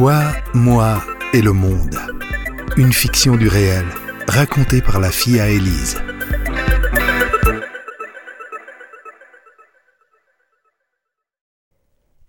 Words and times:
Toi, 0.00 0.32
moi 0.54 1.04
et 1.34 1.42
le 1.42 1.52
monde. 1.52 1.98
Une 2.78 2.90
fiction 2.90 3.36
du 3.36 3.48
réel, 3.48 3.84
racontée 4.26 4.80
par 4.80 4.98
la 4.98 5.10
fille 5.10 5.38
à 5.38 5.50
Élise. 5.50 5.98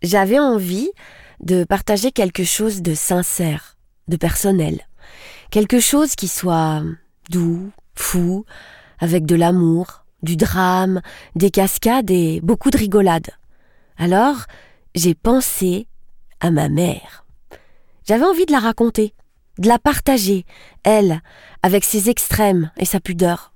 J'avais 0.01 0.37
envie 0.37 0.91
de 1.39 1.63
partager 1.63 2.11
quelque 2.11 2.43
chose 2.43 2.81
de 2.81 2.93
sincère, 2.93 3.77
de 4.09 4.17
personnel. 4.17 4.85
Quelque 5.49 5.79
chose 5.79 6.15
qui 6.15 6.27
soit 6.27 6.83
doux, 7.29 7.71
fou, 7.95 8.43
avec 8.99 9.25
de 9.25 9.35
l'amour, 9.37 10.03
du 10.23 10.35
drame, 10.35 11.01
des 11.37 11.51
cascades 11.51 12.11
et 12.11 12.41
beaucoup 12.41 12.69
de 12.69 12.77
rigolade. 12.77 13.29
Alors, 13.95 14.39
j'ai 14.93 15.15
pensé 15.15 15.87
à 16.41 16.51
ma 16.51 16.67
mère. 16.67 17.20
J'avais 18.07 18.25
envie 18.25 18.45
de 18.45 18.51
la 18.51 18.59
raconter, 18.59 19.13
de 19.57 19.67
la 19.67 19.79
partager, 19.79 20.45
elle, 20.83 21.21
avec 21.61 21.83
ses 21.83 22.09
extrêmes 22.09 22.71
et 22.77 22.85
sa 22.85 22.99
pudeur. 22.99 23.53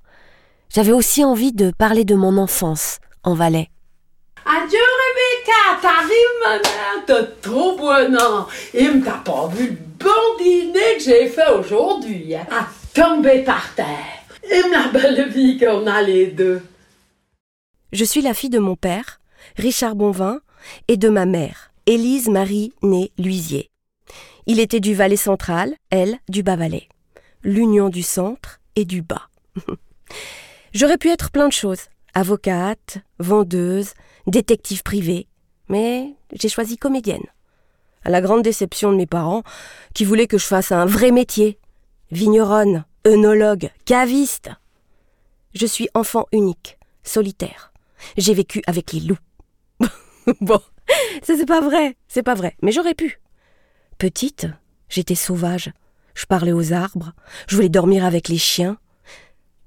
J'avais 0.68 0.92
aussi 0.92 1.24
envie 1.24 1.52
de 1.52 1.70
parler 1.70 2.04
de 2.04 2.14
mon 2.14 2.36
enfance 2.38 2.98
en 3.24 3.34
Valais. 3.34 3.70
Adieu 4.44 4.78
Rebecca, 4.78 5.80
t'arrives 5.82 6.10
ma 6.44 6.58
mère, 6.58 7.04
t'es 7.06 7.26
trop 7.42 7.76
bonheur. 7.76 8.48
Il 8.72 9.02
t'a 9.02 9.22
pas 9.24 9.48
vu 9.48 9.70
le 9.70 9.76
bon 9.98 10.38
dîner 10.38 10.96
que 10.96 11.02
j'ai 11.02 11.28
fait 11.28 11.50
aujourd'hui. 11.50 12.34
Hein? 12.36 12.46
À 12.50 12.68
tomber 12.94 13.42
par 13.42 13.74
terre. 13.74 14.22
Et 14.44 14.62
la 14.70 14.88
belle 14.88 15.28
vie 15.30 15.58
qu'on 15.58 15.86
a 15.88 16.02
les 16.02 16.28
deux. 16.28 16.62
Je 17.92 18.04
suis 18.04 18.22
la 18.22 18.34
fille 18.34 18.50
de 18.50 18.60
mon 18.60 18.76
père, 18.76 19.20
Richard 19.56 19.96
Bonvin, 19.96 20.40
et 20.86 20.96
de 20.96 21.08
ma 21.08 21.26
mère, 21.26 21.72
Élise 21.86 22.28
Marie 22.28 22.72
née 22.82 23.10
Luisier. 23.18 23.70
Il 24.48 24.60
était 24.60 24.78
du 24.78 24.94
Valais 24.94 25.16
central, 25.16 25.74
elle 25.90 26.20
du 26.28 26.44
Bas-Valais. 26.44 26.88
L'union 27.42 27.88
du 27.88 28.04
centre 28.04 28.60
et 28.76 28.84
du 28.84 29.02
bas. 29.02 29.28
J'aurais 30.72 30.98
pu 30.98 31.08
être 31.08 31.32
plein 31.32 31.48
de 31.48 31.52
choses. 31.52 31.88
Avocate, 32.14 32.98
vendeuse, 33.18 33.94
détective 34.28 34.84
privée. 34.84 35.26
Mais 35.68 36.14
j'ai 36.32 36.48
choisi 36.48 36.78
comédienne. 36.78 37.26
À 38.04 38.10
la 38.10 38.20
grande 38.20 38.42
déception 38.42 38.92
de 38.92 38.96
mes 38.96 39.06
parents, 39.06 39.42
qui 39.94 40.04
voulaient 40.04 40.28
que 40.28 40.38
je 40.38 40.46
fasse 40.46 40.70
un 40.70 40.86
vrai 40.86 41.10
métier. 41.10 41.58
Vigneronne, 42.12 42.84
œnologue, 43.04 43.70
caviste. 43.84 44.50
Je 45.54 45.66
suis 45.66 45.88
enfant 45.92 46.26
unique, 46.30 46.78
solitaire. 47.02 47.72
J'ai 48.16 48.34
vécu 48.34 48.62
avec 48.68 48.92
les 48.92 49.00
loups. 49.00 49.18
bon, 50.40 50.60
ça 51.24 51.34
c'est 51.36 51.46
pas 51.46 51.60
vrai, 51.60 51.96
c'est 52.06 52.22
pas 52.22 52.34
vrai, 52.34 52.54
mais 52.62 52.70
j'aurais 52.70 52.94
pu. 52.94 53.18
Petite, 53.98 54.46
j'étais 54.88 55.14
sauvage. 55.14 55.72
Je 56.14 56.26
parlais 56.26 56.52
aux 56.52 56.72
arbres, 56.72 57.12
je 57.48 57.56
voulais 57.56 57.68
dormir 57.68 58.04
avec 58.04 58.28
les 58.28 58.38
chiens. 58.38 58.78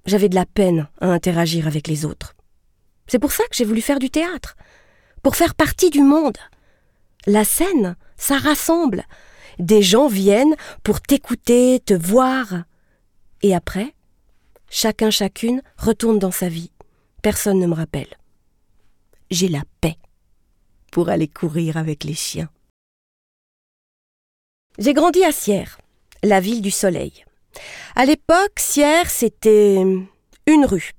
J'avais 0.06 0.30
de 0.30 0.36
la 0.36 0.46
peine 0.46 0.88
à 1.02 1.08
interagir 1.08 1.68
avec 1.68 1.88
les 1.88 2.06
autres. 2.06 2.36
C'est 3.08 3.20
pour 3.20 3.32
ça 3.32 3.44
que 3.46 3.56
j'ai 3.56 3.66
voulu 3.66 3.82
faire 3.82 4.00
du 4.00 4.10
théâtre, 4.10 4.56
pour 5.24 5.36
faire 5.36 5.56
partie 5.56 5.90
du 5.90 6.02
monde. 6.02 6.38
La 7.26 7.44
scène, 7.44 7.96
ça 8.18 8.38
rassemble. 8.38 9.04
Des 9.58 9.82
gens 9.82 10.08
viennent 10.08 10.56
pour 10.84 11.02
t'écouter, 11.02 11.80
te 11.80 11.94
voir. 11.94 12.64
Et 13.42 13.56
après, 13.56 13.94
chacun 14.70 15.10
chacune 15.10 15.62
retourne 15.78 16.20
dans 16.20 16.32
sa 16.32 16.50
vie. 16.50 16.72
Personne 17.22 17.60
ne 17.60 17.68
me 17.68 17.74
rappelle. 17.74 18.16
J'ai 19.32 19.50
la 19.50 19.64
paix 19.82 19.98
pour 20.92 21.10
aller 21.10 21.28
courir 21.28 21.78
avec 21.78 22.04
les 22.04 22.14
chiens. 22.14 22.50
J'ai 24.80 24.94
grandi 24.94 25.26
à 25.26 25.34
Sierre, 25.34 25.78
la 26.24 26.40
ville 26.40 26.62
du 26.62 26.72
soleil. 26.72 27.26
À 27.98 28.06
l'époque, 28.06 28.54
Sierre, 28.60 29.10
c'était 29.10 29.82
une 30.48 30.66
rue, 30.66 30.92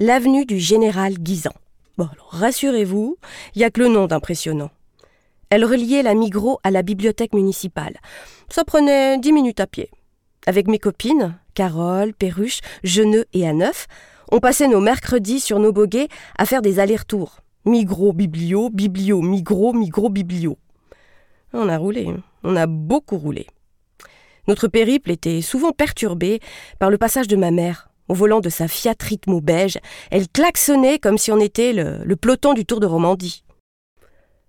l'avenue 0.00 0.44
du 0.44 0.58
général 0.58 1.14
Guisan. 1.14 1.52
Bon, 1.98 2.08
rassurez-vous, 2.30 3.16
il 3.54 3.58
n'y 3.60 3.64
a 3.64 3.70
que 3.70 3.80
le 3.80 3.86
nom 3.86 4.08
d'impressionnant. 4.08 4.72
Elle 5.50 5.64
reliait 5.64 6.02
la 6.02 6.14
Migros 6.14 6.58
à 6.64 6.72
la 6.72 6.82
bibliothèque 6.82 7.32
municipale. 7.32 7.96
Ça 8.48 8.64
prenait 8.64 9.18
dix 9.18 9.32
minutes 9.32 9.60
à 9.60 9.68
pied. 9.68 9.88
Avec 10.44 10.66
mes 10.66 10.80
copines, 10.80 11.38
Carole, 11.54 12.12
Perruche, 12.12 12.58
Geneux 12.82 13.26
et 13.32 13.46
Aneuf, 13.46 13.86
on 14.32 14.40
passait 14.40 14.66
nos 14.66 14.80
mercredis 14.80 15.38
sur 15.38 15.60
nos 15.60 15.72
boguets 15.72 16.08
à 16.38 16.44
faire 16.44 16.60
des 16.60 16.80
allers-retours. 16.80 17.38
Migros, 17.66 18.12
biblio, 18.12 18.68
biblio, 18.68 19.22
migros, 19.22 19.74
migros, 19.74 20.10
biblio. 20.10 20.58
On 21.52 21.68
a 21.68 21.78
roulé, 21.78 22.12
on 22.46 22.56
a 22.56 22.66
beaucoup 22.66 23.18
roulé. 23.18 23.46
Notre 24.48 24.68
périple 24.68 25.10
était 25.10 25.42
souvent 25.42 25.72
perturbé 25.72 26.40
par 26.78 26.90
le 26.90 26.98
passage 26.98 27.28
de 27.28 27.36
ma 27.36 27.50
mère. 27.50 27.90
Au 28.08 28.14
volant 28.14 28.40
de 28.40 28.48
sa 28.48 28.68
Fiat 28.68 28.94
Ritmo 29.00 29.40
beige, 29.40 29.78
elle 30.12 30.28
klaxonnait 30.28 31.00
comme 31.00 31.18
si 31.18 31.32
on 31.32 31.40
était 31.40 31.72
le, 31.72 32.14
peloton 32.14 32.54
du 32.54 32.64
Tour 32.64 32.78
de 32.78 32.86
Romandie. 32.86 33.44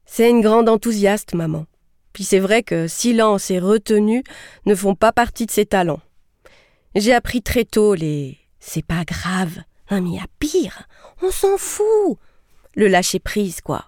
C'est 0.05 0.29
une 0.29 0.41
grande 0.41 0.69
enthousiaste, 0.69 1.33
maman. 1.33 1.65
Puis 2.13 2.23
c'est 2.23 2.39
vrai 2.39 2.61
que 2.61 2.87
silence 2.87 3.49
et 3.49 3.59
retenue 3.59 4.23
ne 4.65 4.75
font 4.75 4.95
pas 4.95 5.11
partie 5.11 5.47
de 5.47 5.51
ses 5.51 5.65
talents. 5.65 6.01
J'ai 6.95 7.13
appris 7.13 7.41
très 7.41 7.65
tôt 7.65 7.95
les 7.95 8.37
c'est 8.59 8.85
pas 8.85 9.03
grave. 9.05 9.59
Non 9.89 10.01
mais 10.01 10.17
y 10.17 10.19
a 10.19 10.25
pire. 10.39 10.87
On 11.21 11.31
s'en 11.31 11.57
fout. 11.57 12.17
Le 12.75 12.87
lâcher 12.87 13.19
prise, 13.19 13.61
quoi. 13.61 13.85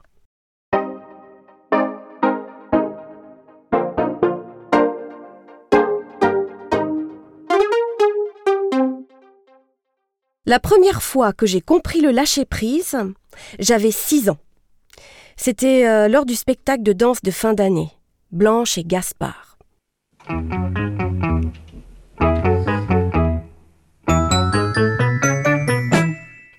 La 10.49 10.59
première 10.59 11.03
fois 11.03 11.31
que 11.31 11.45
j'ai 11.45 11.61
compris 11.61 12.01
le 12.01 12.09
lâcher-prise, 12.09 12.97
j'avais 13.59 13.91
six 13.91 14.31
ans. 14.31 14.39
C'était 15.37 15.87
euh, 15.87 16.07
lors 16.07 16.25
du 16.25 16.33
spectacle 16.33 16.81
de 16.81 16.91
danse 16.91 17.21
de 17.21 17.29
fin 17.29 17.53
d'année, 17.53 17.91
Blanche 18.31 18.79
et 18.79 18.83
Gaspard. 18.83 19.59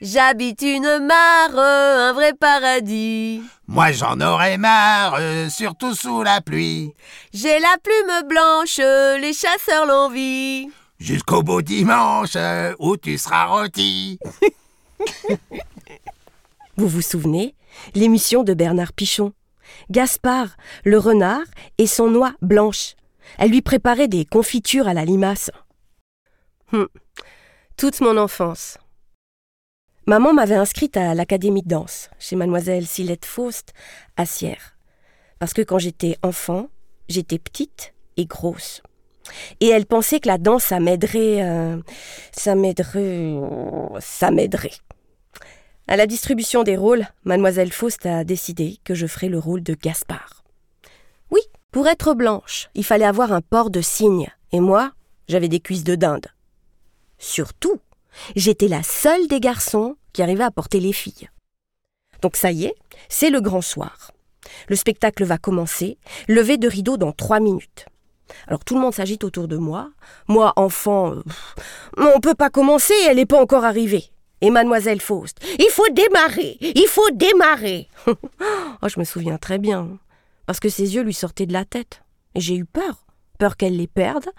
J'habite 0.01 0.63
une 0.63 1.01
mare, 1.01 1.59
un 1.59 2.13
vrai 2.13 2.33
paradis. 2.35 3.43
Moi 3.67 3.91
j'en 3.91 4.21
aurais 4.21 4.57
marre, 4.57 5.19
surtout 5.51 5.97
sous 5.97 6.23
la 6.23 6.41
pluie. 6.41 6.95
J'ai 7.35 7.59
la 7.59 7.75
plume 7.83 8.29
blanche, 8.29 8.79
les 9.21 9.33
chasseurs 9.33 9.87
l'envie. 9.87 10.69
Jusqu'au 11.01 11.43
beau 11.43 11.63
dimanche 11.63 12.37
euh, 12.37 12.75
où 12.79 12.97
tu 12.99 13.17
seras 13.17 13.47
rôti. 13.47 14.19
Vous 16.77 16.89
vous 16.89 17.01
souvenez? 17.01 17.55
L'émission 17.95 18.43
de 18.43 18.53
Bernard 18.53 18.93
Pichon. 18.93 19.33
Gaspard, 19.91 20.49
le 20.85 20.99
renard, 20.99 21.47
et 21.79 21.87
son 21.87 22.11
noix 22.11 22.35
blanche. 22.43 22.97
Elle 23.39 23.51
lui 23.51 23.63
préparait 23.63 24.09
des 24.09 24.27
confitures 24.27 24.89
à 24.89 24.95
la 24.95 25.07
limace. 25.07 25.51
Hum, 26.73 26.89
Toute 27.79 28.01
mon 28.03 28.19
enfance. 28.19 28.77
Maman 30.07 30.35
m'avait 30.35 30.57
inscrite 30.57 30.99
à 30.99 31.15
l'académie 31.15 31.63
de 31.63 31.69
danse, 31.69 32.11
chez 32.19 32.37
mademoiselle 32.37 32.87
Silette 32.87 33.25
Faust, 33.25 33.73
à 34.19 34.27
Sierre. 34.27 34.77
Parce 35.39 35.55
que 35.55 35.63
quand 35.63 35.79
j'étais 35.79 36.19
enfant, 36.23 36.69
j'étais 37.09 37.39
petite 37.39 37.95
et 38.19 38.27
grosse. 38.27 38.83
Et 39.61 39.69
elle 39.69 39.87
pensait 39.87 40.21
que 40.21 40.29
la 40.29 40.39
danse, 40.39 40.65
ça 40.65 40.81
m'aiderait. 40.81 41.43
euh, 41.43 41.77
ça 42.33 42.55
m'aiderait. 42.55 43.35
ça 44.01 44.31
m'aiderait. 44.31 44.73
À 45.89 45.97
la 45.97 46.07
distribution 46.07 46.63
des 46.63 46.77
rôles, 46.77 47.07
mademoiselle 47.25 47.73
Faust 47.73 48.07
a 48.07 48.23
décidé 48.23 48.79
que 48.85 48.95
je 48.95 49.07
ferais 49.07 49.29
le 49.29 49.39
rôle 49.39 49.63
de 49.63 49.75
Gaspard. 49.75 50.45
Oui, 51.31 51.41
pour 51.73 51.89
être 51.89 52.15
blanche, 52.15 52.71
il 52.75 52.85
fallait 52.85 53.05
avoir 53.05 53.33
un 53.33 53.41
port 53.41 53.71
de 53.71 53.81
cygne, 53.81 54.29
et 54.53 54.61
moi, 54.61 54.93
j'avais 55.29 55.49
des 55.49 55.61
cuisses 55.61 55.85
de 55.85 55.97
dinde. 55.97 56.29
Surtout, 57.19 57.81
j'étais 58.37 58.69
la 58.69 58.83
seule 58.83 59.27
des 59.27 59.41
garçons 59.41 59.97
qui 60.13 60.23
arrivait 60.23 60.45
à 60.45 60.51
porter 60.51 60.81
les 60.81 60.93
filles. 60.93 61.29
Donc 62.23 62.37
ça 62.37 62.53
y 62.53 62.67
est, 62.67 62.75
c'est 63.09 63.31
le 63.31 63.41
grand 63.41 63.63
soir. 63.63 64.13
Le 64.69 64.77
spectacle 64.77 65.25
va 65.25 65.39
commencer, 65.39 65.99
levé 66.29 66.57
de 66.57 66.69
rideau 66.69 66.97
dans 66.97 67.13
trois 67.13 67.41
minutes. 67.41 67.87
Alors 68.47 68.65
tout 68.65 68.75
le 68.75 68.81
monde 68.81 68.95
s'agite 68.95 69.25
autour 69.25 69.49
de 69.49 69.57
moi. 69.57 69.91
Moi, 70.29 70.53
enfant, 70.57 71.13
euh, 71.13 71.23
pff, 71.23 71.55
on 71.97 72.21
peut 72.21 72.35
pas 72.35 72.51
commencer, 72.51 72.95
elle 73.09 73.17
n'est 73.17 73.27
pas 73.27 73.41
encore 73.41 73.65
arrivée. 73.65 74.11
Et 74.43 74.51
mademoiselle 74.51 75.01
Faust, 75.01 75.39
il 75.59 75.69
faut 75.71 75.89
démarrer, 75.91 76.57
il 76.61 76.87
faut 76.89 77.11
démarrer. 77.13 77.89
oh, 78.07 78.89
je 78.89 78.99
me 78.99 79.05
souviens 79.05 79.37
très 79.37 79.59
bien, 79.59 79.99
parce 80.47 80.61
que 80.61 80.71
ses 80.71 80.95
yeux 80.95 81.03
lui 81.03 81.13
sortaient 81.13 81.47
de 81.47 81.53
la 81.53 81.67
tête. 81.67 82.03
Et 82.35 82.41
j'ai 82.41 82.57
eu 82.57 82.65
peur, 82.65 83.05
peur 83.39 83.57
qu'elle 83.59 83.77
les 83.77 83.87
perde, 83.87 84.31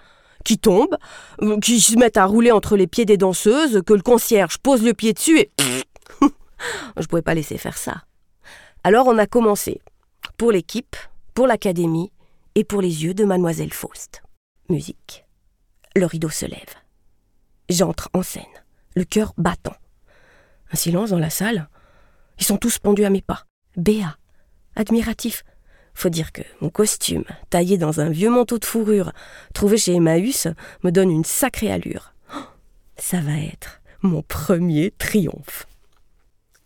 qu'ils 0.44 0.58
tombent, 0.58 0.98
euh, 1.44 1.60
qu'ils 1.60 1.82
se 1.82 1.96
mettent 1.98 2.18
à 2.18 2.26
rouler 2.26 2.52
entre 2.52 2.76
les 2.78 2.88
pieds 2.88 3.06
des 3.06 3.18
danseuses, 3.18 3.82
que 3.86 3.94
le 3.94 4.02
concierge 4.02 4.58
pose 4.58 4.84
le 4.84 4.94
pied 4.94 5.14
dessus 5.14 5.40
et... 5.40 5.52
je 6.98 7.06
pouvais 7.06 7.22
pas 7.22 7.36
laisser 7.36 7.58
faire 7.58 7.78
ça. 7.78 8.04
Alors 8.84 9.08
on 9.08 9.18
a 9.20 9.28
commencé, 9.28 9.82
pour 10.38 10.52
l'équipe, 10.52 10.96
pour 11.34 11.48
l'académie 11.48 12.12
et 12.56 12.64
pour 12.64 12.82
les 12.82 13.04
yeux 13.04 13.14
de 13.14 13.24
mademoiselle 13.24 13.74
Faust. 13.74 14.22
Musique. 14.70 15.26
Le 15.96 16.06
rideau 16.06 16.30
se 16.30 16.46
lève. 16.46 16.76
J'entre 17.70 18.10
en 18.14 18.24
scène, 18.24 18.44
le 18.96 19.04
cœur 19.04 19.34
battant. 19.38 19.76
Un 20.72 20.76
silence 20.76 21.10
dans 21.10 21.20
la 21.20 21.30
salle. 21.30 21.70
Ils 22.40 22.46
sont 22.46 22.58
tous 22.58 22.80
pendus 22.80 23.06
à 23.06 23.10
mes 23.10 23.22
pas. 23.22 23.46
Béat, 23.78 24.18
admiratif. 24.76 25.44
Faut 25.94 26.10
dire 26.10 26.32
que 26.32 26.42
mon 26.62 26.70
costume, 26.70 27.26
taillé 27.50 27.78
dans 27.78 28.00
un 28.00 28.10
vieux 28.10 28.30
manteau 28.30 28.58
de 28.58 28.66
fourrure, 28.66 29.12
trouvé 29.54 29.78
chez 29.78 29.96
Emmaüs, 29.96 30.48
me 30.84 30.92
donne 30.92 31.12
une 31.12 31.26
sacrée 31.26 31.72
allure. 31.72 32.14
Oh, 32.34 32.40
ça 32.98 33.20
va 33.20 33.38
être 33.38 33.82
mon 34.02 34.22
premier 34.22 34.92
triomphe. 34.92 35.68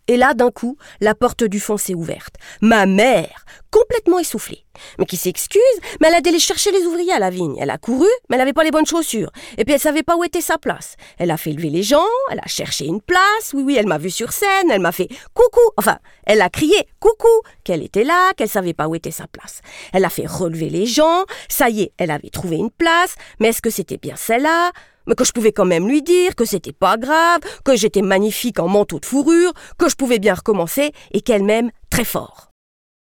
Et 0.08 0.16
là, 0.16 0.34
d'un 0.34 0.50
coup, 0.50 0.76
la 1.00 1.14
porte 1.14 1.44
du 1.44 1.60
fond 1.60 1.76
s'est 1.76 1.94
ouverte. 1.94 2.34
Ma 2.60 2.86
mère, 2.86 3.44
complètement 3.70 4.18
essoufflée, 4.18 4.64
mais 4.98 5.06
qui 5.06 5.16
s'excuse, 5.16 5.60
mais 6.00 6.08
elle 6.08 6.14
a 6.14 6.20
délé 6.20 6.38
chercher 6.38 6.70
les 6.70 6.84
ouvriers 6.84 7.12
à 7.12 7.18
la 7.18 7.30
vigne. 7.30 7.56
Elle 7.60 7.70
a 7.70 7.78
couru, 7.78 8.06
mais 8.28 8.36
elle 8.36 8.38
n'avait 8.38 8.52
pas 8.52 8.64
les 8.64 8.70
bonnes 8.70 8.86
chaussures. 8.86 9.30
Et 9.58 9.64
puis 9.64 9.74
elle 9.74 9.80
savait 9.80 10.02
pas 10.02 10.16
où 10.16 10.24
était 10.24 10.40
sa 10.40 10.58
place. 10.58 10.96
Elle 11.18 11.30
a 11.30 11.36
fait 11.36 11.52
lever 11.52 11.70
les 11.70 11.82
gens, 11.82 12.06
elle 12.30 12.38
a 12.38 12.46
cherché 12.46 12.86
une 12.86 13.00
place. 13.00 13.52
Oui, 13.52 13.62
oui, 13.64 13.76
elle 13.76 13.86
m'a 13.86 13.98
vu 13.98 14.10
sur 14.10 14.32
scène, 14.32 14.70
elle 14.70 14.80
m'a 14.80 14.92
fait 14.92 15.08
coucou. 15.34 15.60
Enfin, 15.76 15.98
elle 16.24 16.40
a 16.40 16.50
crié 16.50 16.88
coucou, 17.00 17.42
qu'elle 17.64 17.82
était 17.82 18.04
là, 18.04 18.32
qu'elle 18.34 18.48
savait 18.48 18.74
pas 18.74 18.88
où 18.88 18.94
était 18.94 19.10
sa 19.10 19.26
place. 19.26 19.60
Elle 19.92 20.04
a 20.04 20.10
fait 20.10 20.26
relever 20.26 20.70
les 20.70 20.86
gens. 20.86 21.24
Ça 21.48 21.68
y 21.68 21.82
est, 21.82 21.92
elle 21.98 22.10
avait 22.10 22.30
trouvé 22.30 22.56
une 22.56 22.70
place. 22.70 23.16
Mais 23.40 23.48
est-ce 23.48 23.62
que 23.62 23.70
c'était 23.70 23.98
bien 23.98 24.16
celle-là? 24.16 24.72
Mais 25.06 25.14
que 25.14 25.24
je 25.24 25.32
pouvais 25.32 25.52
quand 25.52 25.64
même 25.64 25.88
lui 25.88 26.02
dire 26.02 26.34
que 26.34 26.44
c'était 26.44 26.72
pas 26.72 26.96
grave, 26.96 27.40
que 27.64 27.76
j'étais 27.76 28.02
magnifique 28.02 28.58
en 28.58 28.68
manteau 28.68 28.98
de 28.98 29.06
fourrure, 29.06 29.52
que 29.78 29.88
je 29.88 29.96
pouvais 29.96 30.18
bien 30.18 30.34
recommencer 30.34 30.92
et 31.12 31.20
qu'elle 31.20 31.44
m'aime 31.44 31.70
très 31.90 32.04
fort. 32.04 32.50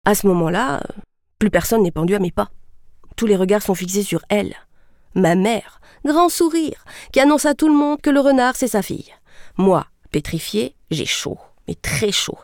À 0.06 0.16
ce 0.16 0.28
moment-là, 0.28 0.82
plus 1.40 1.50
personne 1.50 1.84
n'est 1.84 1.92
pendu 1.92 2.16
à 2.16 2.20
mes 2.20 2.32
pas. 2.32 2.50
Tous 3.16 3.26
les 3.26 3.36
regards 3.36 3.62
sont 3.62 3.76
fixés 3.76 4.04
sur 4.04 4.22
elle. 4.30 4.56
Ma 5.16 5.36
mère, 5.36 5.82
grand 6.06 6.30
sourire, 6.30 6.86
qui 7.12 7.20
annonce 7.20 7.46
à 7.46 7.56
tout 7.56 7.68
le 7.68 7.74
monde 7.74 8.02
que 8.02 8.10
le 8.10 8.20
renard, 8.20 8.56
c'est 8.56 8.68
sa 8.68 8.82
fille. 8.82 9.14
Moi, 9.58 9.86
pétrifié, 10.12 10.76
j'ai 10.92 11.06
chaud, 11.06 11.40
mais 11.68 11.76
très 11.76 12.12
chaud. 12.12 12.38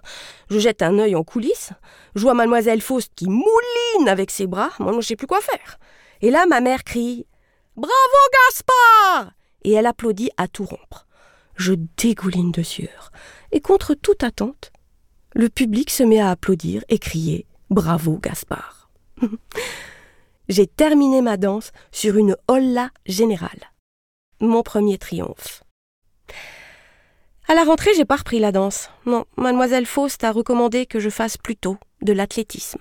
Je 0.50 0.60
jette 0.60 0.82
un 0.82 0.98
œil 1.00 1.16
en 1.16 1.24
coulisses, 1.24 1.72
je 2.16 2.22
vois 2.22 2.34
mademoiselle 2.34 2.82
Faust 2.82 3.12
qui 3.16 3.28
mouline 3.28 4.08
avec 4.08 4.32
ses 4.32 4.48
bras, 4.48 4.72
moi 4.80 4.94
je 5.00 5.08
sais 5.08 5.16
plus 5.16 5.28
quoi 5.28 5.42
faire. 5.42 5.78
Et 6.22 6.32
là, 6.32 6.46
ma 6.48 6.62
mère 6.62 6.84
crie 6.84 7.26
Bravo 7.76 7.94
Gaspard 8.50 9.32
et 9.64 9.72
elle 9.74 9.86
applaudit 9.86 10.32
à 10.38 10.48
tout 10.48 10.66
rompre. 10.66 11.08
Je 11.56 11.74
dégouline 11.98 12.52
de 12.52 12.64
sueur, 12.64 13.12
et 13.52 13.62
contre 13.62 13.94
toute 13.94 14.24
attente, 14.24 14.72
le 15.36 15.50
public 15.50 15.90
se 15.90 16.04
met 16.04 16.20
à 16.20 16.30
applaudir 16.30 16.84
et 16.90 17.00
crier 17.00 17.46
Bravo 17.70 18.18
Gaspard. 18.18 18.90
J'ai 20.50 20.68
terminé 20.68 21.22
ma 21.22 21.38
danse 21.38 21.72
sur 21.92 22.18
une 22.18 22.36
holla 22.48 22.90
générale. 23.06 23.72
Mon 24.40 24.62
premier 24.62 24.98
triomphe. 24.98 25.64
À 27.48 27.56
la 27.56 27.64
rentrée, 27.64 27.92
j'ai 27.96 28.06
pas 28.06 28.18
repris 28.18 28.40
la 28.40 28.52
danse. 28.52 28.90
Non, 29.06 29.26
mademoiselle 29.38 29.86
Faust 29.86 30.24
a 30.24 30.32
recommandé 30.32 30.86
que 30.86 31.00
je 31.00 31.10
fasse 31.10 31.38
plutôt 31.38 31.78
de 32.02 32.14
l'athlétisme. 32.14 32.80